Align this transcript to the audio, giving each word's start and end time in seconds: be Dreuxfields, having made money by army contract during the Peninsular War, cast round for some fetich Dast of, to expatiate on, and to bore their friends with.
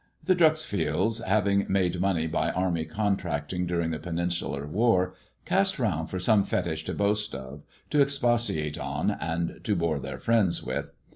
be 0.25 0.33
Dreuxfields, 0.33 1.23
having 1.23 1.67
made 1.69 2.01
money 2.01 2.25
by 2.25 2.49
army 2.49 2.85
contract 2.85 3.49
during 3.67 3.91
the 3.91 3.99
Peninsular 3.99 4.65
War, 4.65 5.13
cast 5.45 5.77
round 5.77 6.09
for 6.09 6.17
some 6.17 6.43
fetich 6.43 6.85
Dast 6.85 7.35
of, 7.35 7.61
to 7.91 8.01
expatiate 8.01 8.79
on, 8.79 9.11
and 9.11 9.59
to 9.63 9.75
bore 9.75 9.99
their 9.99 10.17
friends 10.17 10.63
with. 10.63 10.91